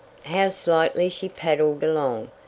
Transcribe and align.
How 0.23 0.51
lightly 0.65 1.09
she 1.09 1.29
paddled 1.29 1.83
along! 1.83 2.31